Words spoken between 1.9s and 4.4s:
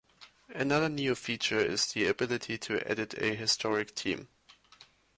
the ability to edit a historic team.